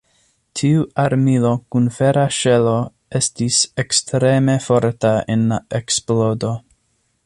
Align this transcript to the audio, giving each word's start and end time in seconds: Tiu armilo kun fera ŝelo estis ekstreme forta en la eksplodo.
Tiu 0.59 0.85
armilo 1.03 1.51
kun 1.75 1.89
fera 1.97 2.23
ŝelo 2.37 2.73
estis 3.21 3.61
ekstreme 3.87 4.59
forta 4.71 5.17
en 5.37 5.49
la 5.53 5.65
eksplodo. 5.83 6.57